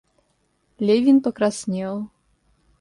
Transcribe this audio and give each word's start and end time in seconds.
Левин 0.79 1.21
покраснел. 1.21 2.09